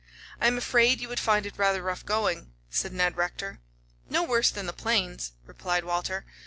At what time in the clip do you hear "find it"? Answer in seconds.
1.19-1.59